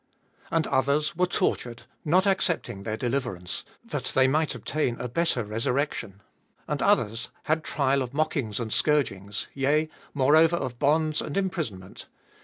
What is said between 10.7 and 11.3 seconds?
bonds